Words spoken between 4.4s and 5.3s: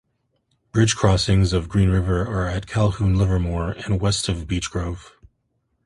Beech Grove.